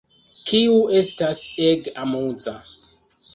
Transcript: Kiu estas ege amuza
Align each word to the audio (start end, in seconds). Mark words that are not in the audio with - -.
Kiu 0.51 0.77
estas 0.99 1.43
ege 1.67 1.95
amuza 2.05 2.57